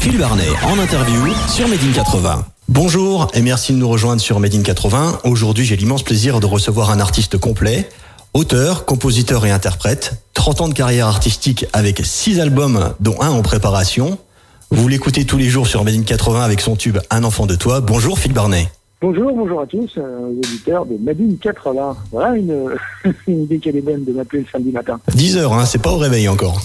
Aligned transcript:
Phil 0.00 0.16
Barnet 0.16 0.48
en 0.66 0.78
interview 0.78 1.20
sur 1.46 1.68
Made 1.68 1.82
in 1.82 1.92
80. 1.92 2.46
Bonjour 2.70 3.28
et 3.34 3.42
merci 3.42 3.74
de 3.74 3.76
nous 3.76 3.88
rejoindre 3.88 4.22
sur 4.22 4.40
Made 4.40 4.54
in 4.54 4.62
80. 4.62 5.18
Aujourd'hui, 5.24 5.66
j'ai 5.66 5.76
l'immense 5.76 6.02
plaisir 6.02 6.40
de 6.40 6.46
recevoir 6.46 6.90
un 6.90 7.00
artiste 7.00 7.36
complet, 7.36 7.86
auteur, 8.32 8.86
compositeur 8.86 9.44
et 9.44 9.50
interprète, 9.50 10.24
30 10.32 10.60
ans 10.62 10.68
de 10.68 10.72
carrière 10.72 11.06
artistique 11.06 11.66
avec 11.74 12.00
6 12.02 12.40
albums 12.40 12.94
dont 13.00 13.20
un 13.20 13.28
en 13.28 13.42
préparation. 13.42 14.16
Vous 14.70 14.88
l'écoutez 14.88 15.26
tous 15.26 15.36
les 15.36 15.50
jours 15.50 15.66
sur 15.66 15.84
Made 15.84 15.96
in 15.96 16.02
80 16.02 16.40
avec 16.40 16.62
son 16.62 16.76
tube 16.76 16.96
Un 17.10 17.22
enfant 17.22 17.44
de 17.44 17.54
toi. 17.54 17.82
Bonjour 17.82 18.18
Phil 18.18 18.32
Barnet. 18.32 18.68
Bonjour, 19.02 19.32
bonjour 19.34 19.60
à 19.60 19.66
tous, 19.66 19.98
euh, 19.98 20.30
auditeurs 20.30 20.86
de 20.86 20.96
Madine 20.96 21.36
80. 21.36 21.96
Voilà 22.10 22.36
une, 22.36 22.70
une 23.26 23.42
idée 23.42 23.58
qu'elle 23.58 23.76
est 23.76 23.82
bonne 23.82 24.04
de 24.04 24.12
m'appeler 24.12 24.40
le 24.40 24.48
samedi 24.50 24.72
matin. 24.72 24.98
10 25.14 25.36
heures, 25.36 25.52
hein, 25.52 25.66
c'est 25.66 25.82
pas 25.82 25.90
au 25.90 25.98
réveil 25.98 26.26
encore. 26.26 26.62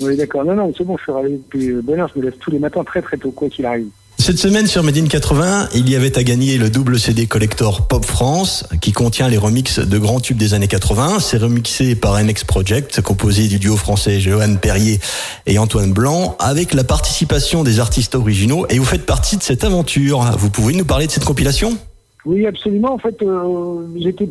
Oui, 0.00 0.16
d'accord. 0.16 0.44
Non, 0.44 0.54
non, 0.54 0.72
c'est 0.76 0.84
bon, 0.84 0.96
je 0.96 1.02
suis 1.02 1.12
réveillé 1.12 1.36
depuis 1.38 1.68
euh, 1.68 1.82
bonne 1.82 2.00
heure. 2.00 2.10
Je 2.14 2.20
me 2.20 2.24
lève 2.24 2.36
tous 2.38 2.50
les 2.50 2.58
matins 2.58 2.84
très 2.84 3.02
très 3.02 3.16
tôt, 3.16 3.30
quoi 3.30 3.48
qu'il 3.48 3.66
arrive. 3.66 3.88
Cette 4.20 4.38
semaine 4.38 4.66
sur 4.66 4.82
Made 4.82 4.98
in 4.98 5.06
80, 5.06 5.68
il 5.74 5.88
y 5.88 5.94
avait 5.94 6.18
à 6.18 6.24
gagner 6.24 6.58
le 6.58 6.70
double 6.70 6.98
CD 6.98 7.26
collector 7.26 7.86
Pop 7.86 8.04
France 8.04 8.64
qui 8.80 8.92
contient 8.92 9.28
les 9.28 9.38
remixes 9.38 9.78
de 9.78 9.98
grands 9.98 10.18
tubes 10.18 10.36
des 10.36 10.54
années 10.54 10.66
80. 10.66 11.20
C'est 11.20 11.38
remixé 11.38 11.94
par 11.94 12.22
NX 12.22 12.44
Project, 12.44 13.00
composé 13.00 13.46
du 13.46 13.58
duo 13.58 13.76
français 13.76 14.18
Johan 14.18 14.56
Perrier 14.56 14.98
et 15.46 15.58
Antoine 15.58 15.92
Blanc, 15.92 16.36
avec 16.40 16.74
la 16.74 16.82
participation 16.84 17.62
des 17.62 17.78
artistes 17.78 18.16
originaux. 18.16 18.66
Et 18.68 18.78
vous 18.78 18.84
faites 18.84 19.06
partie 19.06 19.36
de 19.36 19.42
cette 19.42 19.62
aventure. 19.62 20.20
Vous 20.36 20.50
pouvez 20.50 20.74
nous 20.74 20.84
parler 20.84 21.06
de 21.06 21.12
cette 21.12 21.24
compilation? 21.24 21.78
Oui, 22.26 22.44
absolument. 22.44 22.92
En 22.92 22.98
fait, 22.98 23.22
euh, 23.22 23.86
j'étais 23.96 24.28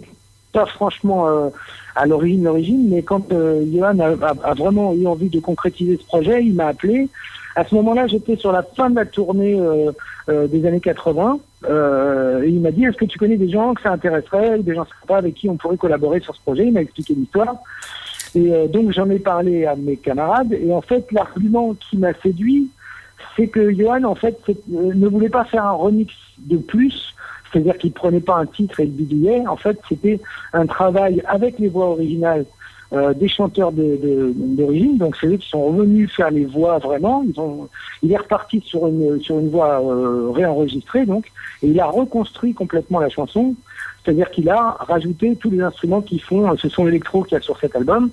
franchement 0.66 1.28
euh, 1.28 1.50
à 1.96 2.06
l'origine, 2.06 2.44
l'origine, 2.44 2.90
mais 2.90 3.02
quand 3.02 3.32
euh, 3.32 3.64
Johan 3.74 4.00
a, 4.00 4.54
vraiment 4.54 4.94
eu 4.94 5.08
envie 5.08 5.30
de 5.30 5.40
concrétiser 5.40 5.98
ce 5.98 6.06
projet, 6.06 6.44
il 6.44 6.54
m'a 6.54 6.68
appelé. 6.68 7.10
À 7.56 7.64
ce 7.66 7.74
moment-là, 7.76 8.08
j'étais 8.08 8.36
sur 8.36 8.52
la 8.52 8.62
fin 8.62 8.90
de 8.90 8.96
la 8.96 9.06
tournée 9.06 9.60
euh, 9.60 10.48
des 10.48 10.66
années 10.66 10.80
80. 10.80 11.40
Euh, 11.68 12.44
et 12.44 12.50
il 12.50 12.62
m'a 12.62 12.72
dit, 12.72 12.86
est-ce 12.86 12.98
que 12.98 13.06
tu 13.06 13.18
connais 13.18 13.38
des 13.38 13.50
gens 13.50 13.74
que 13.74 13.82
ça 13.82 13.92
intéresserait, 13.92 14.60
des 14.60 14.76
gens 14.76 14.86
avec 15.10 15.34
qui 15.34 15.50
on 15.50 15.58
pourrait 15.58 15.78
collaborer 15.78 16.20
sur 16.20 16.36
ce 16.36 16.42
projet? 16.42 16.68
Il 16.68 16.74
m'a 16.74 16.82
expliqué 16.82 17.16
l'histoire. 17.16 17.56
Et 18.36 18.68
donc 18.68 18.92
j'en 18.92 19.10
ai 19.10 19.18
parlé 19.18 19.66
à 19.66 19.76
mes 19.76 19.98
camarades. 19.98 20.54
Et 20.54 20.72
en 20.72 20.82
fait, 20.82 21.12
l'argument 21.12 21.74
qui 21.74 21.98
m'a 21.98 22.14
séduit, 22.22 22.70
c'est 23.36 23.48
que 23.48 23.74
Johan, 23.74 24.04
en 24.04 24.16
fait, 24.16 24.38
ne 24.68 25.08
voulait 25.08 25.30
pas 25.30 25.46
faire 25.46 25.66
un 25.66 25.72
remix 25.72 26.14
de 26.38 26.58
plus. 26.58 27.16
C'est-à-dire 27.52 27.78
qu'il 27.78 27.92
prenait 27.92 28.20
pas 28.20 28.36
un 28.36 28.46
titre 28.46 28.80
et 28.80 28.86
le 28.86 28.92
bidouillait. 28.92 29.48
En 29.48 29.58
fait, 29.58 29.80
c'était 29.88 30.20
un 30.54 30.66
travail 30.66 31.22
avec 31.28 31.60
les 31.60 31.70
voix 31.70 31.88
originales 31.90 32.46
euh, 32.94 33.14
des 33.14 33.28
chanteurs 33.28 33.74
d'origine. 33.74 34.98
Donc 34.98 35.18
c'est 35.20 35.28
eux 35.28 35.36
qui 35.36 35.50
sont 35.50 35.66
revenus 35.66 36.10
faire 36.16 36.32
les 36.32 36.46
voix 36.46 36.78
vraiment. 36.78 37.22
Ils 37.28 37.38
ont, 37.38 37.68
il 38.02 38.14
est 38.14 38.18
reparti 38.18 38.62
sur 38.66 38.88
une 38.88 39.20
sur 39.22 39.40
une 39.40 39.50
voix 39.50 39.82
euh, 39.82 40.32
réenregistrée 40.32 41.06
donc, 41.06 41.26
et 41.62 41.68
il 41.68 41.80
a 41.82 41.86
reconstruit 41.88 42.54
complètement 42.54 43.00
la 43.00 43.10
chanson. 43.10 43.56
C'est-à-dire 44.04 44.32
qu'il 44.32 44.50
a 44.50 44.78
rajouté 44.80 45.36
tous 45.36 45.50
les 45.50 45.60
instruments 45.60 46.02
qui 46.02 46.18
font 46.18 46.56
ce 46.56 46.70
son 46.70 46.88
électro 46.88 47.24
qu'il 47.24 47.34
y 47.34 47.38
a 47.38 47.42
sur 47.42 47.60
cet 47.60 47.76
album. 47.76 48.10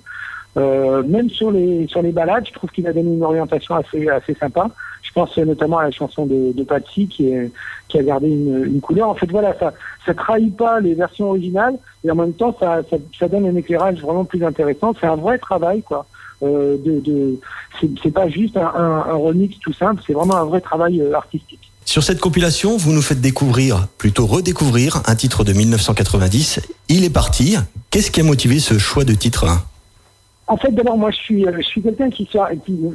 Euh, 0.57 1.03
même 1.03 1.29
sur 1.29 1.51
les 1.51 1.87
sur 1.87 2.01
les 2.01 2.11
balades, 2.11 2.45
je 2.45 2.51
trouve 2.51 2.69
qu'il 2.69 2.85
a 2.87 2.91
donné 2.91 3.13
une 3.13 3.23
orientation 3.23 3.75
assez 3.75 4.09
assez 4.09 4.33
sympa. 4.33 4.69
Pense 5.15 5.35
notamment 5.37 5.79
à 5.79 5.85
la 5.85 5.91
chanson 5.91 6.27
de, 6.27 6.51
de 6.53 6.63
Patsy 6.63 7.07
qui 7.07 7.33
a 7.33 8.03
gardé 8.03 8.27
une, 8.27 8.81
couleur. 8.81 9.09
En 9.09 9.15
fait, 9.15 9.31
voilà, 9.31 9.57
ça 9.57 9.73
ça 10.05 10.13
trahit 10.13 10.55
pas 10.55 10.79
les 10.81 10.93
versions 10.93 11.29
originales 11.29 11.75
et 12.03 12.11
en 12.11 12.15
même 12.15 12.33
temps 12.33 12.55
ça 12.59 13.27
donne 13.27 13.47
un 13.47 13.55
éclairage 13.55 14.01
vraiment 14.01 14.25
plus 14.25 14.43
intéressant. 14.43 14.93
C'est 14.99 15.07
un 15.07 15.15
vrai 15.15 15.37
travail 15.39 15.81
quoi. 15.81 16.05
Euh, 16.43 16.77
c'est 18.03 18.11
pas 18.11 18.27
juste 18.27 18.57
un, 18.57 18.65
un, 18.65 19.13
remix 19.13 19.57
tout 19.59 19.73
simple, 19.73 20.03
c'est 20.05 20.13
vraiment 20.13 20.35
un 20.35 20.43
vrai 20.43 20.59
travail 20.59 21.01
euh, 21.01 21.13
artistique. 21.13 21.71
Sur 21.85 22.03
cette 22.03 22.19
compilation, 22.19 22.77
vous 22.77 22.91
nous 22.91 23.01
faites 23.01 23.21
découvrir, 23.21 23.87
plutôt 23.97 24.25
redécouvrir, 24.25 25.01
un 25.05 25.15
titre 25.15 25.43
de 25.43 25.53
1990. 25.53 26.59
Il 26.89 27.05
est 27.05 27.09
parti. 27.09 27.57
Qu'est-ce 27.89 28.11
qui 28.11 28.21
a 28.21 28.23
motivé 28.23 28.59
ce 28.59 28.77
choix 28.77 29.05
de 29.05 29.13
titre 29.13 29.45
En 30.47 30.57
fait, 30.57 30.71
d'abord, 30.71 30.97
moi, 30.97 31.09
je 31.11 31.17
suis, 31.17 31.45
euh, 31.47 31.51
je 31.57 31.61
suis 31.63 31.81
quelqu'un 31.81 32.09
qui, 32.09 32.27
qui 32.27 32.39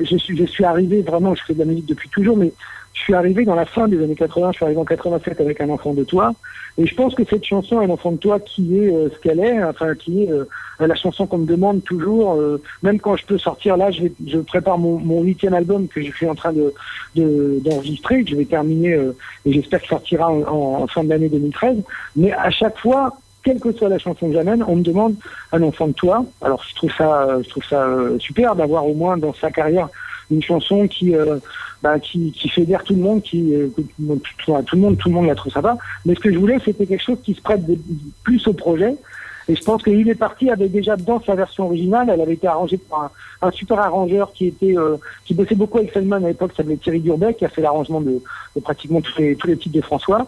je 0.08 0.16
suis, 0.16 0.36
je 0.36 0.44
suis 0.44 0.64
arrivé 0.64 1.02
vraiment, 1.02 1.34
je 1.34 1.42
fais 1.44 1.54
de 1.54 1.58
la 1.58 1.64
musique 1.64 1.86
depuis 1.86 2.08
toujours, 2.08 2.36
mais 2.36 2.52
je 2.92 3.00
suis 3.00 3.14
arrivé 3.14 3.44
dans 3.44 3.54
la 3.56 3.66
fin 3.66 3.88
des 3.88 4.02
années 4.02 4.14
80, 4.14 4.52
je 4.52 4.56
suis 4.56 4.64
arrivé 4.64 4.80
en 4.80 4.84
87 4.84 5.40
avec 5.40 5.60
Un 5.60 5.68
enfant 5.70 5.92
de 5.92 6.04
toi, 6.04 6.32
et 6.78 6.86
je 6.86 6.94
pense 6.94 7.14
que 7.14 7.24
cette 7.24 7.44
chanson, 7.44 7.80
Un 7.80 7.90
enfant 7.90 8.12
de 8.12 8.18
toi, 8.18 8.38
qui 8.38 8.78
est 8.78 8.94
euh, 8.94 9.08
ce 9.12 9.18
qu'elle 9.18 9.40
est, 9.40 9.62
enfin, 9.64 9.94
qui 9.96 10.22
est 10.24 10.30
euh, 10.30 10.44
la 10.78 10.94
chanson 10.94 11.26
qu'on 11.26 11.38
me 11.38 11.46
demande 11.46 11.82
toujours, 11.82 12.34
euh, 12.34 12.62
même 12.84 13.00
quand 13.00 13.16
je 13.16 13.26
peux 13.26 13.38
sortir 13.38 13.76
là, 13.76 13.90
je, 13.90 14.02
vais, 14.02 14.12
je 14.26 14.38
prépare 14.38 14.78
mon, 14.78 15.20
huitième 15.22 15.54
album 15.54 15.88
que 15.88 16.02
je 16.02 16.12
suis 16.12 16.28
en 16.28 16.34
train 16.36 16.52
de 16.52 16.72
de- 17.16 17.60
d'enregistrer, 17.64 18.22
que 18.22 18.30
je 18.30 18.36
vais 18.36 18.44
terminer, 18.44 18.92
euh, 18.94 19.16
et 19.44 19.52
j'espère 19.52 19.80
qu'il 19.80 19.88
sortira 19.88 20.30
en- 20.30 20.82
en 20.82 20.86
fin 20.86 21.02
de 21.02 21.08
l'année 21.08 21.28
2013, 21.28 21.78
mais 22.14 22.30
à 22.32 22.50
chaque 22.50 22.78
fois, 22.78 23.16
quelle 23.42 23.60
que 23.60 23.72
soit 23.72 23.88
la 23.88 23.98
chanson 23.98 24.28
que 24.28 24.34
j'amène, 24.34 24.62
on 24.66 24.76
me 24.76 24.82
demande 24.82 25.14
un 25.52 25.62
enfant 25.62 25.88
de 25.88 25.92
toi. 25.92 26.24
Alors 26.42 26.62
je 26.68 26.74
trouve 26.74 26.92
ça, 26.96 27.28
je 27.42 27.48
trouve 27.48 27.64
ça 27.64 27.84
euh, 27.86 28.18
super 28.18 28.54
d'avoir 28.54 28.86
au 28.86 28.94
moins 28.94 29.16
dans 29.16 29.34
sa 29.34 29.50
carrière 29.50 29.88
une 30.30 30.42
chanson 30.42 30.86
qui, 30.86 31.14
euh, 31.14 31.38
bah, 31.82 31.98
qui, 31.98 32.30
qui 32.32 32.48
fédère 32.48 32.84
tout 32.84 32.94
le 32.94 33.00
monde, 33.00 33.22
qui, 33.22 33.52
euh, 33.54 33.68
que 33.76 33.80
tout, 33.82 33.92
le 33.98 34.06
monde- 34.80 34.96
tout, 34.96 35.08
le 35.08 35.14
monde, 35.14 35.26
la 35.26 35.34
trouve 35.34 35.52
sympa. 35.52 35.76
Mais 36.06 36.14
ce 36.14 36.20
que 36.20 36.32
je 36.32 36.38
voulais, 36.38 36.58
c'était 36.64 36.86
quelque 36.86 37.02
chose 37.02 37.18
qui 37.22 37.34
se 37.34 37.40
prête 37.42 37.62
plus 38.22 38.46
au 38.46 38.52
projet. 38.52 38.94
Et 39.48 39.56
je 39.56 39.64
pense 39.64 39.82
qu'il 39.82 40.08
est 40.08 40.14
parti 40.14 40.48
avec 40.48 40.70
déjà 40.70 40.94
dans 40.94 41.20
sa 41.20 41.34
version 41.34 41.66
originale, 41.66 42.08
elle 42.12 42.20
avait 42.20 42.34
été 42.34 42.46
arrangée 42.46 42.78
par 42.78 43.10
un, 43.42 43.48
un 43.48 43.50
super 43.50 43.80
arrangeur 43.80 44.32
qui 44.32 44.46
était, 44.46 44.78
euh, 44.78 44.96
qui 45.24 45.34
bossait 45.34 45.56
beaucoup 45.56 45.78
avec 45.78 45.92
Feldman 45.92 46.24
à 46.24 46.28
l'époque, 46.28 46.52
qui 46.52 46.58
s'appelait 46.58 46.76
Thierry 46.76 47.00
Durbeck, 47.00 47.38
qui 47.38 47.44
a 47.44 47.48
fait 47.48 47.62
l'arrangement 47.62 48.00
de, 48.00 48.22
de 48.54 48.60
pratiquement 48.60 49.00
tous 49.00 49.18
les, 49.18 49.34
tous 49.34 49.48
les 49.48 49.56
titres 49.56 49.74
de 49.74 49.80
François. 49.82 50.26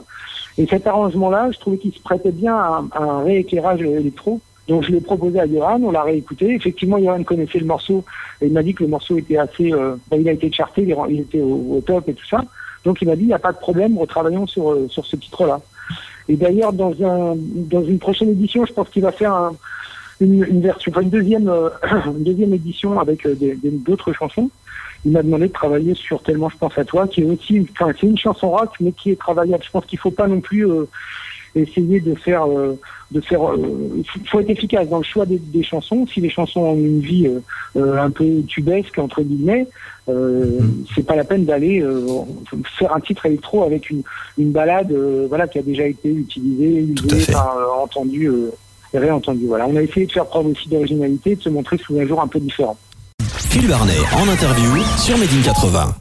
Et 0.59 0.67
cet 0.67 0.87
arrangement-là, 0.87 1.51
je 1.53 1.59
trouvais 1.59 1.79
qu'il 1.79 1.93
se 1.93 2.01
prêtait 2.01 2.33
bien 2.33 2.55
à, 2.55 2.85
un- 2.99 3.23
rééclairage 3.23 3.81
électro. 3.83 4.41
Donc 4.69 4.85
je 4.85 4.93
l'ai 4.93 5.01
proposé 5.01 5.41
à 5.41 5.47
Johan, 5.47 5.81
on 5.83 5.91
l'a 5.91 6.03
réécouté. 6.03 6.55
Effectivement, 6.55 6.99
Johan 6.99 7.23
connaissait 7.25 7.59
le 7.59 7.67
morceau 7.67 8.05
et 8.41 8.47
il 8.47 8.53
m'a 8.53 8.63
dit 8.63 8.75
que 8.75 8.85
le 8.85 8.91
morceau 8.91 9.19
était 9.19 9.37
assez... 9.39 9.73
Euh, 9.73 9.97
bah, 10.11 10.17
il 10.17 10.29
a 10.29 10.33
été 10.33 10.51
charté, 10.53 10.83
il 11.09 11.21
était 11.21 11.41
au, 11.41 11.83
top 11.85 12.09
et 12.09 12.15
tout 12.15 12.27
ça. 12.27 12.45
Donc 12.85 12.99
il 13.03 13.09
m'a 13.09 13.17
dit, 13.17 13.23
il 13.23 13.27
n'y 13.29 13.33
a 13.35 13.39
pas 13.39 13.53
de 13.53 13.59
problème, 13.59 13.99
retravaillons 13.99 14.47
sur, 14.47 14.73
euh, 14.73 14.87
sur 14.89 15.05
ce 15.07 15.17
titre-là. 15.17 15.61
Et 16.29 16.37
d'ailleurs, 16.37 16.73
dans, 16.73 16.93
un, 17.03 17.35
dans 17.37 17.83
une 17.85 17.99
prochaine 17.99 18.29
édition, 18.31 18.65
je 18.65 18.73
pense 18.73 18.89
qu'il 18.91 19.03
va 19.03 19.11
faire 19.13 19.35
un- 19.35 19.55
une, 20.21 20.61
version, 20.61 20.93
enfin 20.93 21.01
une 21.03 21.11
deuxième, 21.11 21.49
euh, 21.49 21.69
deuxième 22.19 22.55
édition 22.55 23.01
avec 23.01 23.27
d'autres 23.85 24.13
chansons. 24.13 24.49
Il 25.05 25.13
m'a 25.13 25.23
demandé 25.23 25.49
de 25.49 25.53
travailler 25.53 25.95
sur 25.95 26.23
Tellement 26.23 26.49
je 26.49 26.57
pense 26.57 26.77
à 26.79 26.85
toi, 26.85 27.09
qui 27.09 27.23
est 27.23 27.25
aussi, 27.25 27.67
enfin 27.73 27.91
c'est 28.01 28.07
une 28.07 28.19
chanson 28.19 28.51
rock, 28.51 28.71
mais 28.81 28.93
qui 28.93 29.11
est 29.11 29.19
travaillable. 29.19 29.63
Je 29.65 29.71
pense 29.71 29.85
qu'il 29.87 29.99
faut 29.99 30.11
pas 30.13 30.29
non 30.29 30.41
plus 30.41 30.67
euh, 30.71 30.85
essayer 31.55 32.01
de 32.01 32.15
faire, 32.15 32.45
euh, 32.49 32.79
de 33.11 33.21
faire. 33.21 33.43
euh, 33.53 33.57
Il 33.97 34.29
faut- 34.29 34.41
être 34.41 34.51
efficace 34.51 34.89
dans 34.89 34.99
le 34.99 35.03
choix 35.05 35.27
des, 35.27 35.39
des 35.39 35.63
chansons. 35.65 36.07
Si 36.07 36.21
les 36.21 36.31
chansons 36.31 36.61
ont 36.61 36.77
une 36.77 37.01
vie 37.01 37.27
euh, 37.27 37.41
euh, 37.77 37.99
un 37.99 38.11
peu 38.11 38.43
tubesque 38.47 38.97
entre 38.99 39.23
guillemets, 39.23 39.67
euh, 40.09 40.61
c'est 40.95 41.05
pas 41.07 41.17
la 41.17 41.25
peine 41.25 41.45
d'aller 41.45 41.81
euh, 41.83 42.07
faire 42.79 42.95
un 42.95 43.01
titre 43.01 43.27
électro 43.27 43.65
avec 43.65 43.91
une, 43.91 44.03
une 44.39 44.53
balade, 44.53 44.93
euh, 44.93 45.27
voilà, 45.29 45.49
qui 45.49 45.59
a 45.59 45.63
déjà 45.63 45.85
été 45.87 46.09
utilisée, 46.11 46.81
usée, 46.81 47.27
euh, 47.35 47.83
entendue. 47.83 48.29
euh, 48.29 48.51
et 48.95 48.99
réentendue. 48.99 49.47
Voilà, 49.47 49.67
on 49.67 49.75
a 49.77 49.81
essayé 49.83 50.05
de 50.05 50.13
faire 50.13 50.27
preuve 50.27 50.49
aussi 50.49 50.69
d'originalité, 50.69 51.35
de 51.35 51.41
se 51.41 51.49
montrer 51.49 51.79
sous 51.79 51.99
un 51.99 52.07
jour 52.07 52.21
un 52.21 52.29
peu 52.29 52.39
différent. 52.39 52.77
Phil 53.53 53.69
Barnet 53.69 53.99
en 54.17 54.27
interview 54.29 54.83
sur 54.97 55.19
Made 55.19 55.29
in 55.31 55.43
80. 55.43 55.95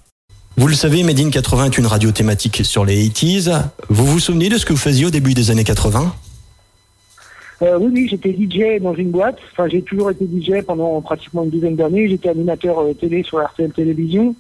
Vous 0.56 0.68
le 0.70 0.74
savez, 0.74 1.04
Made 1.04 1.20
in 1.20 1.30
80 1.30 1.66
est 1.66 1.78
une 1.78 1.86
radio 1.86 2.10
thématique 2.10 2.64
sur 2.64 2.86
les 2.86 3.10
80s. 3.10 3.64
Vous 3.90 4.06
vous 4.06 4.20
souvenez 4.20 4.48
de 4.48 4.58
ce 4.58 4.66
que 4.66 4.72
vous 4.72 4.80
faisiez 4.80 5.08
au 5.08 5.10
début 5.10 5.34
des 5.34 5.52
années 5.52 5.66
80 5.66 6.16
Euh, 7.62 7.78
oui, 7.78 7.92
oui, 7.94 8.08
j'étais 8.10 8.32
DJ 8.32 8.82
dans 8.82 8.96
une 8.96 9.12
boîte. 9.12 9.38
Enfin, 9.52 9.68
j'ai 9.68 9.82
toujours 9.82 10.12
été 10.12 10.24
DJ 10.24 10.64
pendant 10.66 11.02
pratiquement 11.02 11.44
une 11.44 11.50
dizaine 11.50 11.76
d'années. 11.76 12.08
J'étais 12.08 12.30
animateur 12.30 12.80
euh, 12.80 12.94
télé 12.94 13.22
sur 13.22 13.44
RTL 13.46 13.74
Télévision, 13.74 14.34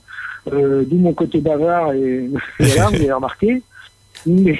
euh, 0.53 0.85
d'où 0.89 0.95
mon 0.95 1.11
côté 1.11 1.41
bavard 1.41 1.91
et 1.91 2.29
voilà, 2.61 2.87
vous 2.87 2.95
avez 2.95 3.11
remarqué. 3.11 3.61
Mais, 4.25 4.57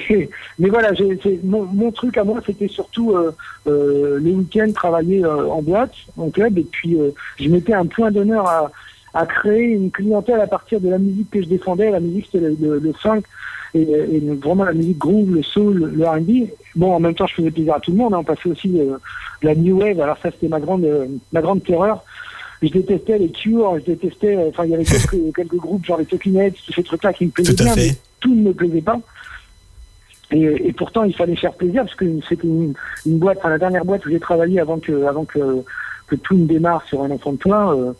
mais 0.58 0.68
voilà, 0.68 0.92
j'ai- 0.94 1.18
c'est- 1.22 1.40
mon, 1.44 1.62
mon 1.64 1.90
truc 1.92 2.16
à 2.18 2.24
moi, 2.24 2.40
c'était 2.44 2.68
surtout 2.68 3.12
euh, 3.12 3.30
euh, 3.66 4.18
les 4.20 4.32
week-ends 4.32 4.70
travailler 4.74 5.24
euh, 5.24 5.46
en 5.48 5.62
boîte, 5.62 5.94
en 6.16 6.30
club, 6.30 6.58
et 6.58 6.66
puis 6.70 6.96
euh, 7.00 7.10
je 7.38 7.48
mettais 7.48 7.74
un 7.74 7.86
point 7.86 8.10
d'honneur 8.10 8.46
à, 8.48 8.70
à 9.14 9.26
créer 9.26 9.62
une 9.72 9.90
clientèle 9.90 10.40
à 10.40 10.46
partir 10.46 10.80
de 10.80 10.88
la 10.88 10.98
musique 10.98 11.30
que 11.30 11.42
je 11.42 11.46
défendais. 11.48 11.90
La 11.90 12.00
musique, 12.00 12.26
c'était 12.32 12.46
le, 12.46 12.56
le, 12.60 12.78
le 12.78 12.92
funk 12.92 13.22
et, 13.74 13.82
et 13.82 14.20
vraiment 14.42 14.64
la 14.64 14.72
musique 14.72 14.98
groove, 14.98 15.30
le 15.34 15.42
soul, 15.42 15.92
le 15.94 16.04
R&B. 16.06 16.48
Bon, 16.74 16.92
en 16.94 17.00
même 17.00 17.14
temps, 17.14 17.26
je 17.26 17.34
faisais 17.34 17.50
plaisir 17.50 17.74
à 17.74 17.80
tout 17.80 17.90
le 17.92 17.98
monde. 17.98 18.14
hein. 18.14 18.18
On 18.20 18.24
passait 18.24 18.48
aussi 18.50 18.80
euh, 18.80 18.96
la 19.42 19.54
new 19.54 19.78
wave. 19.80 20.00
Alors 20.00 20.16
ça, 20.22 20.30
c'était 20.30 20.48
ma 20.48 20.60
grande, 20.60 20.84
euh, 20.84 21.06
ma 21.32 21.40
grande 21.42 21.62
terreur. 21.62 22.02
Je 22.62 22.68
détestais 22.68 23.18
les 23.18 23.30
Cure, 23.30 23.78
je 23.80 23.84
détestais. 23.92 24.36
Enfin, 24.48 24.64
il 24.64 24.70
y 24.70 24.74
avait 24.74 24.84
quelques, 24.84 25.34
quelques 25.34 25.56
groupes 25.56 25.84
genre 25.84 25.98
les 25.98 26.04
Talking 26.06 26.36
Heads, 26.36 26.52
tous 26.66 26.72
ces 26.74 26.82
trucs-là 26.82 27.12
qui 27.12 27.26
me 27.26 27.30
plaisaient 27.30 27.54
bien, 27.64 27.74
fait. 27.74 27.88
mais 27.88 27.96
tout 28.20 28.34
ne 28.34 28.42
me 28.42 28.52
plaisait 28.52 28.80
pas. 28.82 29.00
Et, 30.32 30.68
et 30.68 30.72
pourtant, 30.72 31.04
il 31.04 31.14
fallait 31.14 31.36
faire 31.36 31.52
plaisir 31.52 31.82
parce 31.84 31.94
que 31.94 32.04
c'était 32.28 32.46
une, 32.48 32.74
une 33.06 33.18
boîte, 33.18 33.38
enfin 33.38 33.50
la 33.50 33.58
dernière 33.58 33.84
boîte 33.84 34.04
où 34.06 34.10
j'ai 34.10 34.20
travaillé 34.20 34.60
avant 34.60 34.78
que, 34.78 35.04
avant 35.04 35.24
que, 35.24 35.38
que 36.06 36.16
tout 36.16 36.34
ne 36.36 36.46
démarre 36.46 36.82
sur 36.86 37.02
un 37.02 37.10
enfant 37.10 37.32
de 37.32 37.38
toi. 37.38 37.76
euh, 37.76 37.92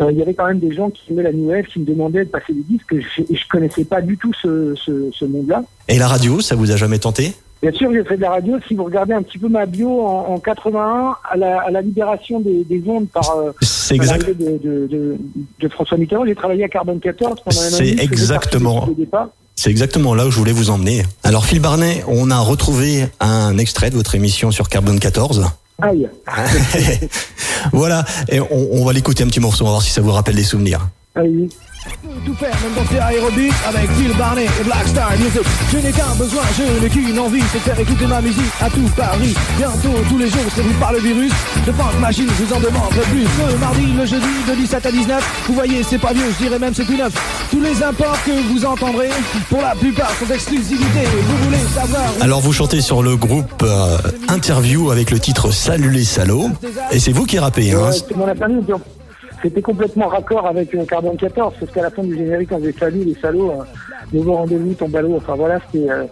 euh, 0.00 0.10
il 0.10 0.18
y 0.18 0.22
avait 0.22 0.32
quand 0.34 0.46
même 0.46 0.58
des 0.58 0.72
gens 0.74 0.88
qui 0.88 1.12
aimaient 1.12 1.22
la 1.22 1.32
New 1.32 1.50
Wave, 1.50 1.66
qui 1.66 1.78
me 1.78 1.84
demandaient 1.84 2.24
de 2.24 2.30
passer 2.30 2.54
des 2.54 2.62
disques, 2.62 2.92
et 2.94 3.02
je, 3.02 3.22
je 3.30 3.48
connaissais 3.48 3.84
pas 3.84 4.00
du 4.00 4.16
tout 4.16 4.32
ce, 4.40 4.74
ce, 4.74 5.10
ce 5.12 5.24
monde-là. 5.26 5.62
Et 5.88 5.98
la 5.98 6.08
radio, 6.08 6.40
ça 6.40 6.56
vous 6.56 6.70
a 6.72 6.76
jamais 6.76 6.98
tenté? 6.98 7.34
Bien 7.60 7.70
sûr, 7.72 7.92
j'ai 7.92 8.02
fait 8.02 8.16
de 8.16 8.22
la 8.22 8.30
radio. 8.30 8.56
Si 8.66 8.74
vous 8.74 8.82
regardez 8.84 9.12
un 9.12 9.22
petit 9.22 9.38
peu 9.38 9.48
ma 9.48 9.66
bio 9.66 10.00
en, 10.00 10.30
en 10.34 10.38
81, 10.40 11.14
à 11.30 11.36
la, 11.36 11.60
à 11.60 11.70
la 11.70 11.80
libération 11.82 12.40
des, 12.40 12.64
des 12.64 12.82
ondes 12.88 13.06
par 13.08 13.36
euh, 13.36 13.52
de, 13.90 14.58
de, 14.58 14.86
de, 14.88 15.16
de 15.60 15.68
François 15.68 15.98
Mitterrand, 15.98 16.24
j'ai 16.26 16.34
travaillé 16.34 16.64
à 16.64 16.68
Carbone 16.68 16.98
14 16.98 17.40
pendant 17.44 17.60
un 17.60 17.66
an. 17.66 17.70
C'est 17.70 18.02
exactement. 18.02 18.88
C'est 19.56 19.70
exactement 19.70 20.14
là 20.14 20.26
où 20.26 20.30
je 20.30 20.38
voulais 20.38 20.52
vous 20.52 20.70
emmener. 20.70 21.04
Alors 21.22 21.46
Phil 21.46 21.60
Barnet, 21.60 22.04
on 22.08 22.30
a 22.30 22.38
retrouvé 22.40 23.06
un 23.20 23.58
extrait 23.58 23.90
de 23.90 23.96
votre 23.96 24.14
émission 24.14 24.50
sur 24.50 24.68
Carbone 24.68 24.98
14. 24.98 25.46
Aïe. 25.80 26.08
voilà, 27.72 28.04
et 28.28 28.40
on, 28.40 28.48
on 28.50 28.84
va 28.84 28.92
l'écouter 28.92 29.24
un 29.24 29.26
petit 29.26 29.40
morceau, 29.40 29.64
on 29.64 29.66
va 29.66 29.72
voir 29.72 29.82
si 29.82 29.90
ça 29.90 30.00
vous 30.00 30.12
rappelle 30.12 30.36
des 30.36 30.44
souvenirs. 30.44 30.88
Allez. 31.14 31.48
Tout 32.24 32.34
faire, 32.34 32.54
même 32.62 32.74
danser 32.76 32.98
aérobic 33.00 33.52
avec 33.68 33.90
Phil 33.92 34.16
Barnet 34.16 34.46
et 34.60 34.64
Black 34.64 34.86
Star 34.86 35.10
Music. 35.18 35.42
Je 35.72 35.78
n'ai 35.78 35.90
qu'un 35.90 36.14
besoin, 36.16 36.42
je 36.56 36.80
n'ai 36.80 36.88
qu'une 36.88 37.18
envie, 37.18 37.42
c'est 37.50 37.58
de 37.58 37.62
faire 37.64 37.80
écouter 37.80 38.06
ma 38.06 38.20
musique 38.20 38.52
à 38.60 38.70
tout 38.70 38.88
Paris. 38.96 39.34
Bientôt, 39.58 39.98
tous 40.08 40.18
les 40.18 40.28
jours, 40.28 40.44
c'est 40.54 40.62
vous 40.62 40.78
par 40.78 40.92
le 40.92 41.00
virus. 41.00 41.32
De 41.66 41.72
Funk 41.72 41.98
Machine, 42.00 42.28
je 42.38 42.44
vous 42.44 42.52
en 42.54 42.60
demanderai 42.60 43.00
plus. 43.10 43.26
Le 43.50 43.58
mardi, 43.58 43.86
le 43.98 44.06
jeudi, 44.06 44.26
de 44.48 44.54
17 44.54 44.86
à 44.86 44.92
19. 44.92 45.44
Vous 45.48 45.54
voyez, 45.54 45.82
c'est 45.82 45.98
pas 45.98 46.12
vieux, 46.12 46.26
je 46.38 46.44
dirais 46.44 46.58
même 46.60 46.72
c'est 46.72 46.84
tout 46.84 46.96
neuf. 46.96 47.12
Tous 47.50 47.60
les 47.60 47.82
imports 47.82 48.18
que 48.24 48.52
vous 48.52 48.64
entendrez, 48.64 49.10
pour 49.48 49.60
la 49.60 49.74
plupart, 49.74 50.10
sont 50.20 50.26
d'exclusivité. 50.26 51.00
Vous 51.04 51.44
voulez 51.44 51.58
savoir 51.74 52.04
Alors 52.20 52.40
vous 52.40 52.52
chantez 52.52 52.80
sur 52.80 53.02
le 53.02 53.16
groupe 53.16 53.62
euh, 53.64 53.98
Interview 54.28 54.92
avec 54.92 55.10
le 55.10 55.18
titre 55.18 55.50
Salut 55.50 55.90
les 55.90 56.04
salauds, 56.04 56.48
et 56.92 57.00
c'est 57.00 57.12
vous 57.12 57.24
qui 57.24 57.40
rappez. 57.40 57.72
Hein 57.72 57.90
Ouais, 57.90 58.34
c'était 59.42 59.62
complètement 59.62 60.06
raccord 60.08 60.46
avec 60.46 60.74
euh, 60.74 60.84
Carbone 60.84 61.16
14, 61.16 61.54
parce 61.58 61.72
qu'à 61.72 61.82
la 61.82 61.90
fin 61.90 62.02
du 62.02 62.16
générique, 62.16 62.50
on 62.52 62.58
faisait 62.58 62.72
salut 62.72 63.04
les 63.04 63.14
salauds, 63.14 63.50
euh, 63.50 63.64
nouveau 64.12 64.34
rendez-vous, 64.34 64.74
ton 64.74 64.88
ballot. 64.88 65.16
Enfin 65.16 65.34
voilà, 65.34 65.58
c'était. 65.70 65.90
euh, 65.90 66.04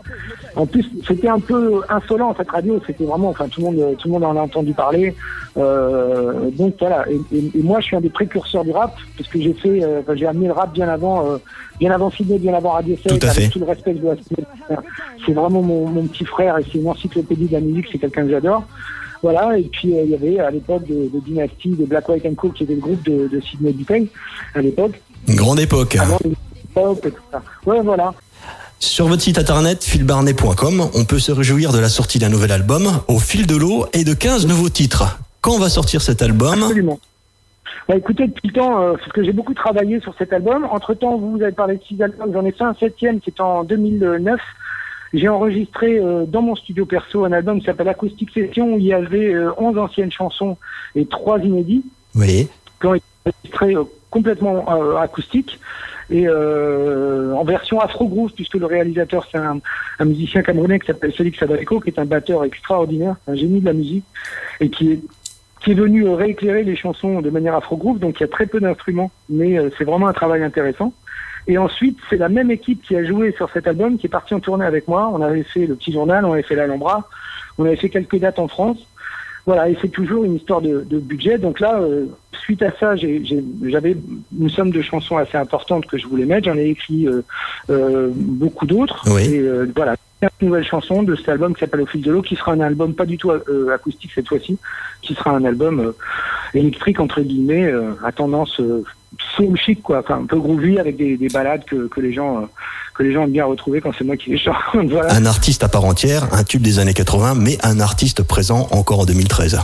en 0.56 0.67
plus, 0.67 0.85
c'était 1.06 1.29
un 1.29 1.38
peu 1.38 1.81
insolent 1.88 2.35
cette 2.37 2.50
radio. 2.50 2.81
C'était 2.87 3.05
vraiment, 3.05 3.29
enfin 3.29 3.47
tout 3.49 3.61
le 3.61 3.67
monde, 3.67 3.97
tout 3.99 4.09
le 4.09 4.12
monde 4.15 4.25
en 4.25 4.37
a 4.37 4.41
entendu 4.41 4.73
parler. 4.73 5.15
Euh, 5.56 6.50
donc 6.50 6.75
voilà. 6.81 7.05
Et, 7.09 7.21
et- 7.37 7.50
et 7.59 7.62
moi, 7.62 7.81
je 7.81 7.87
suis 7.87 7.97
un 7.97 8.00
des 8.00 8.11
précurseurs 8.11 8.65
du 8.65 8.73
rap, 8.73 8.94
parce 9.17 9.29
que 9.29 9.41
j'ai 9.41 9.53
fait, 9.55 9.83
euh, 9.85 10.03
j'ai 10.15 10.26
amené 10.26 10.47
le 10.47 10.53
rap 10.53 10.73
bien 10.73 10.88
avant, 10.88 11.26
euh, 11.31 11.37
bien 11.79 11.91
avant 11.93 12.11
Sydney, 12.11 12.38
bien 12.38 12.55
avant 12.55 12.71
Radio 12.71 12.97
7, 12.97 13.19
Tout 13.21 13.26
à 13.26 13.31
avec 13.31 13.43
fait. 13.44 13.49
tout 13.50 13.59
le 13.61 13.67
respect 13.67 13.93
que 13.93 13.99
je 13.99 14.03
dois. 14.03 14.15
C'est 15.26 15.33
vraiment 15.33 15.62
mon, 15.62 15.87
mon 15.88 16.05
petit 16.06 16.25
frère 16.25 16.59
et 16.59 16.65
c'est 16.65 16.79
une 16.79 16.88
encyclopédie 16.88 17.47
de 17.47 17.53
la 17.53 17.61
musique. 17.61 17.87
C'est 17.93 17.99
quelqu'un 17.99 18.25
que 18.25 18.31
j'adore. 18.31 18.65
Voilà, 19.22 19.58
et 19.58 19.64
puis 19.64 19.94
euh, 19.94 20.02
il 20.05 20.11
y 20.11 20.14
avait 20.14 20.38
à 20.40 20.50
l'époque 20.50 20.87
de, 20.87 21.11
de 21.12 21.20
Dynasty, 21.25 21.70
de 21.70 21.84
Black 21.84 22.08
White 22.08 22.25
and 22.26 22.34
Co, 22.34 22.49
qui 22.50 22.62
était 22.64 22.75
le 22.75 22.81
groupe 22.81 23.02
de, 23.05 23.28
de 23.28 23.40
Sidney 23.40 23.72
Dupay 23.72 24.06
à 24.55 24.62
l'époque, 24.62 25.00
Une 25.28 25.37
grande 25.37 25.61
époque. 25.61 25.96
avant 25.96 26.19
les 26.25 26.32
pop 26.75 27.05
et 27.05 27.11
tout 27.11 27.22
ça. 27.31 27.43
Ouais, 27.67 27.81
voilà. 27.82 28.14
Sur 28.78 29.08
votre 29.08 29.20
site 29.22 29.37
internet 29.38 29.84
philbarnet.com, 29.84 30.88
on 30.94 31.05
peut 31.05 31.19
se 31.19 31.32
réjouir 31.32 31.72
de 31.72 31.78
la 31.78 31.88
sortie 31.90 32.19
d'un 32.19 32.31
nouvel 32.31 32.50
album 32.52 32.88
au 33.08 33.19
fil 33.19 33.46
de 33.46 33.56
l'eau 33.56 33.87
et 33.93 34.05
de 34.05 34.14
15 34.14 34.46
nouveaux 34.46 34.70
titres. 34.70 35.19
Quand 35.43 35.58
va 35.58 35.69
sortir 35.69 36.00
cet 36.00 36.23
album? 36.23 36.62
Absolument. 36.62 36.99
Bah, 37.88 37.96
écoutez, 37.96 38.26
depuis 38.28 38.49
le 38.49 38.55
temps, 38.55 38.81
euh, 38.81 38.93
parce 38.96 39.12
que 39.12 39.23
j'ai 39.25 39.32
beaucoup 39.32 39.52
travaillé 39.52 40.00
sur 40.00 40.14
cet 40.16 40.32
album. 40.32 40.64
Entre 40.70 40.94
temps, 40.94 41.19
vous 41.19 41.43
avez 41.43 41.52
parlé 41.52 41.76
de 41.76 41.82
six 41.82 42.00
albums, 42.00 42.31
j'en 42.32 42.44
ai 42.44 42.52
fait 42.52 42.64
un 42.64 42.75
septième 42.75 43.20
qui 43.20 43.31
est 43.31 43.40
en 43.40 43.64
2009. 43.64 44.38
J'ai 45.12 45.29
enregistré 45.29 45.99
euh, 45.99 46.25
dans 46.25 46.43
mon 46.43 46.55
studio 46.55 46.87
perso 46.87 47.25
un 47.25 47.33
album 47.33 47.59
qui 47.59 47.67
s'appelle 47.67 47.89
Acoustic 47.89 48.31
Session 48.33 48.75
où 48.75 48.79
il 48.79 48.85
y 48.85 48.93
avait 48.93 49.35
euh, 49.35 49.51
11 49.59 49.77
anciennes 49.79 50.12
chansons 50.12 50.57
et 50.95 51.05
trois 51.07 51.41
inédits 51.41 51.85
Oui. 52.15 52.49
qui 52.81 52.87
ont 52.87 52.95
été 52.95 53.05
enregistrés 53.27 53.75
euh, 53.75 53.85
complètement 54.11 54.65
euh, 54.73 54.97
acoustiques 54.97 55.59
et 56.12 56.29
en 56.29 57.45
version 57.45 57.79
afro 57.81 58.09
groove 58.09 58.33
puisque 58.33 58.55
le 58.57 58.67
réalisateur 58.67 59.29
c'est 59.31 59.39
un, 59.39 59.61
un 60.01 60.05
musicien 60.05 60.43
camerounais 60.43 60.81
qui 60.81 60.87
s'appelle 60.89 61.12
Félix 61.12 61.39
Sadaleko 61.39 61.79
qui 61.79 61.91
est 61.91 62.01
un 62.01 62.05
batteur 62.05 62.43
extraordinaire, 62.43 63.15
un 63.29 63.37
génie 63.37 63.61
de 63.61 63.67
la 63.67 63.73
musique 63.73 64.05
et 64.59 64.71
qui 64.71 64.91
est 64.91 65.01
qui 65.61 65.71
est 65.71 65.75
venu 65.75 66.09
rééclairer 66.09 66.65
les 66.65 66.75
chansons 66.75 67.21
de 67.21 67.31
manière 67.31 67.55
afro 67.55 67.77
groove 67.77 68.01
donc 68.01 68.19
il 68.19 68.23
y 68.23 68.25
a 68.25 68.29
très 68.29 68.47
peu 68.47 68.59
d'instruments 68.59 69.12
mais 69.29 69.57
c'est 69.79 69.85
vraiment 69.85 70.09
un 70.09 70.12
travail 70.12 70.43
intéressant. 70.43 70.93
Et 71.46 71.58
ensuite, 71.58 71.98
c'est 72.08 72.16
la 72.16 72.28
même 72.28 72.50
équipe 72.50 72.82
qui 72.82 72.96
a 72.96 73.04
joué 73.04 73.32
sur 73.32 73.50
cet 73.50 73.66
album 73.66 73.98
qui 73.98 74.06
est 74.06 74.10
partie 74.10 74.34
en 74.34 74.40
tournée 74.40 74.64
avec 74.64 74.88
moi. 74.88 75.10
On 75.12 75.22
avait 75.22 75.42
fait 75.42 75.66
le 75.66 75.75
petit 75.75 75.92
journal, 75.92 76.25
on 76.25 76.32
avait 76.32 76.42
fait 76.42 76.54
l'Alhambra, 76.54 77.08
on 77.58 77.64
avait 77.64 77.76
fait 77.76 77.88
quelques 77.88 78.19
dates 78.19 78.38
en 78.38 78.48
France. 78.48 78.78
Voilà, 79.46 79.69
et 79.69 79.76
c'est 79.81 79.88
toujours 79.88 80.25
une 80.25 80.37
histoire 80.37 80.60
de, 80.60 80.84
de 80.88 80.98
budget. 80.98 81.38
Donc 81.38 81.60
là, 81.60 81.81
euh, 81.81 82.06
suite 82.40 82.62
à 82.62 82.72
ça, 82.78 82.94
j'avais 82.96 83.96
une 84.38 84.50
somme 84.50 84.70
de 84.70 84.82
chansons 84.82 85.16
assez 85.16 85.37
importante 85.37 85.87
que 85.87 85.96
je 85.96 86.06
voulais 86.06 86.26
mettre. 86.26 86.46
J'en 86.46 86.56
ai 86.56 86.69
écrit 86.69 87.06
euh, 87.06 87.22
euh, 87.70 88.10
beaucoup 88.12 88.66
d'autres. 88.66 89.02
Oui. 89.06 89.22
Et 89.22 89.38
euh, 89.40 89.66
voilà, 89.75 89.96
15 90.20 90.31
nouvelles 90.43 90.67
chansons 90.67 91.02
de 91.02 91.17
cet 91.17 91.28
album 91.28 91.55
qui 91.55 91.61
s'appelle 91.61 91.81
Au 91.81 91.87
fil 91.87 92.02
de 92.02 92.11
l'eau, 92.11 92.22
qui 92.22 92.37
sera 92.37 92.52
un 92.52 92.61
album 92.61 92.94
pas 92.94 93.06
du 93.06 93.17
tout 93.17 93.31
euh, 93.31 93.75
acoustique 93.75 94.11
cette 94.14 94.28
fois-ci, 94.28 94.58
qui 95.02 95.14
sera 95.14 95.31
un 95.31 95.44
album 95.44 95.81
euh, 95.81 95.93
électrique 96.55 97.00
entre 97.00 97.20
guillemets, 97.22 97.64
euh, 97.64 97.93
à 98.05 98.12
tendance 98.12 98.61
soul 99.37 99.56
chic 99.56 99.82
quoi, 99.82 100.05
un 100.08 100.26
peu 100.26 100.38
groovy 100.38 100.78
avec 100.78 100.96
des, 100.96 101.17
des 101.17 101.28
balades 101.28 101.64
que, 101.64 101.88
que 101.88 102.00
les 102.00 102.12
gens 102.12 102.49
que 102.94 103.02
les 103.02 103.12
gens 103.12 103.25
aiment 103.25 103.32
bien 103.32 103.46
retrouver 103.46 103.81
quand 103.81 103.93
c'est 103.96 104.05
moi 104.05 104.17
qui 104.17 104.31
les 104.31 104.38
chante. 104.38 104.56
Un 104.75 105.26
artiste 105.26 105.64
à 105.64 105.69
part 105.69 105.84
entière, 105.84 106.28
un 106.32 106.44
tube 106.44 106.61
des 106.61 106.78
années 106.78 106.93
80, 106.93 107.34
mais 107.34 107.56
un 107.62 107.81
artiste 107.81 108.23
présent 108.23 108.69
encore 108.73 109.00
en 109.00 109.06
2013. 109.06 109.61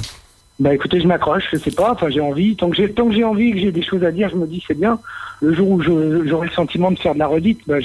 Bah 0.58 0.72
écoutez, 0.72 1.00
je 1.00 1.06
m'accroche, 1.06 1.44
je 1.52 1.58
sais 1.58 1.70
pas, 1.70 1.92
enfin 1.92 2.08
j'ai 2.08 2.20
envie, 2.20 2.56
tant 2.56 2.70
que 2.70 2.76
j'ai 2.76 2.90
tant 2.90 3.06
que 3.08 3.14
j'ai 3.14 3.24
envie 3.24 3.48
et 3.48 3.52
que 3.52 3.58
j'ai 3.58 3.72
des 3.72 3.82
choses 3.82 4.02
à 4.04 4.10
dire, 4.10 4.30
je 4.30 4.36
me 4.36 4.46
dis 4.46 4.64
c'est 4.66 4.78
bien. 4.78 4.98
Le 5.42 5.52
jour 5.52 5.68
où 5.68 5.82
j'aurai 5.82 6.46
le 6.48 6.52
sentiment 6.54 6.90
de 6.90 6.98
faire 6.98 7.12
de 7.12 7.18
la 7.18 7.26
redite, 7.26 7.60
bah, 7.66 7.76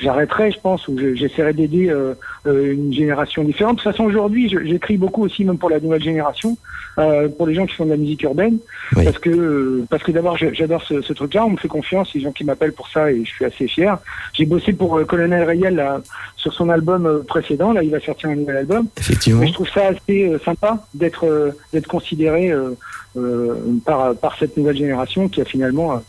j'arrêterai, 0.00 0.50
je 0.50 0.58
pense, 0.58 0.88
ou 0.88 0.98
je- 0.98 1.14
j'essaierai 1.14 1.52
d'aider 1.52 1.90
euh, 1.90 2.14
euh, 2.48 2.72
une 2.74 2.92
génération 2.92 3.44
différente. 3.44 3.76
De 3.78 3.82
toute 3.82 3.92
façon, 3.92 4.02
aujourd'hui, 4.04 4.48
j'écris 4.64 4.96
beaucoup 4.96 5.22
aussi, 5.22 5.44
même 5.44 5.58
pour 5.58 5.70
la 5.70 5.78
nouvelle 5.78 6.02
génération, 6.02 6.56
euh, 6.98 7.28
pour 7.28 7.46
les 7.46 7.54
gens 7.54 7.66
qui 7.66 7.74
font 7.76 7.84
de 7.84 7.90
la 7.90 7.96
musique 7.96 8.22
urbaine, 8.24 8.58
Oui. 8.96 9.04
parce 9.04 9.18
que 9.20 9.84
parce 9.88 10.02
que 10.02 10.10
d'abord 10.10 10.36
j'adore 10.36 10.82
ce, 10.82 11.00
ce 11.02 11.12
truc-là, 11.12 11.46
on 11.46 11.50
me 11.50 11.56
fait 11.56 11.68
confiance, 11.68 12.12
les 12.14 12.20
gens 12.20 12.32
qui 12.32 12.42
m'appellent 12.44 12.72
pour 12.72 12.88
ça 12.88 13.12
et 13.12 13.24
je 13.24 13.30
suis 13.30 13.44
assez 13.44 13.68
fier. 13.68 13.96
J'ai 14.32 14.44
bossé 14.44 14.72
pour 14.72 14.98
euh, 14.98 15.04
Colonel 15.04 15.44
Rayel 15.44 15.76
là, 15.76 16.00
sur 16.36 16.52
son 16.52 16.68
album 16.68 17.22
précédent, 17.28 17.72
là 17.72 17.84
il 17.84 17.90
va 17.90 18.00
sortir 18.00 18.28
un 18.30 18.34
nouvel 18.34 18.56
album. 18.56 18.88
Effectivement. 18.98 19.40
Mais 19.40 19.46
je 19.46 19.52
trouve 19.52 19.68
ça 19.70 19.86
assez 19.86 20.32
sympa 20.44 20.84
d'être 20.94 21.54
d'être 21.72 21.86
considéré 21.92 22.50
euh, 22.50 22.70
euh, 23.16 23.54
par 23.84 24.14
par 24.16 24.38
cette 24.38 24.56
nouvelle 24.56 24.76
génération 24.76 25.28
qui 25.28 25.42
a 25.42 25.44
finalement 25.44 26.02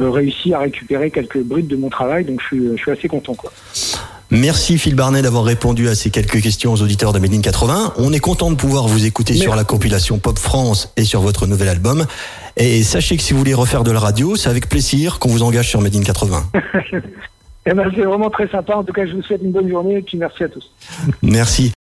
euh, 0.00 0.10
réussi 0.10 0.52
à 0.52 0.58
récupérer 0.58 1.10
quelques 1.10 1.42
brutes 1.42 1.68
de 1.68 1.76
mon 1.76 1.88
travail. 1.88 2.24
Donc 2.24 2.40
je 2.42 2.46
suis 2.46 2.68
je 2.76 2.82
suis 2.82 2.90
assez 2.90 3.08
content 3.08 3.34
quoi. 3.34 3.50
Merci 4.30 4.78
Phil 4.78 4.94
Barnet 4.94 5.22
d'avoir 5.22 5.44
répondu 5.44 5.88
à 5.88 5.94
ces 5.94 6.10
quelques 6.10 6.40
questions 6.40 6.72
aux 6.72 6.82
auditeurs 6.82 7.12
de 7.12 7.18
Made 7.18 7.34
in 7.34 7.40
80. 7.40 7.94
On 7.96 8.12
est 8.12 8.20
content 8.20 8.50
de 8.50 8.56
pouvoir 8.56 8.86
vous 8.86 9.04
écouter 9.06 9.34
sur 9.34 9.56
la 9.56 9.64
compilation 9.64 10.18
Pop 10.18 10.38
France 10.38 10.92
et 10.96 11.04
sur 11.04 11.20
votre 11.20 11.46
nouvel 11.46 11.68
album. 11.68 12.06
Et 12.56 12.82
sachez 12.82 13.16
que 13.16 13.22
si 13.22 13.32
vous 13.32 13.38
voulez 13.38 13.54
refaire 13.54 13.84
de 13.84 13.90
la 13.90 14.00
radio, 14.00 14.36
c'est 14.36 14.50
avec 14.50 14.68
plaisir 14.68 15.18
qu'on 15.18 15.30
vous 15.30 15.42
engage 15.42 15.68
sur 15.68 15.80
Made 15.80 15.96
in 15.96 16.02
80. 16.02 16.44
Et 17.64 17.74
ben 17.74 17.88
c'est 17.94 18.02
vraiment 18.02 18.30
très 18.30 18.48
sympa. 18.48 18.74
En 18.74 18.82
tout 18.82 18.92
cas, 18.92 19.06
je 19.06 19.12
vous 19.12 19.22
souhaite 19.22 19.42
une 19.42 19.52
bonne 19.52 19.68
journée 19.68 19.98
et 19.98 20.02
puis 20.02 20.18
merci 20.18 20.42
à 20.42 20.48
tous. 20.48 20.68
Merci. 21.22 21.72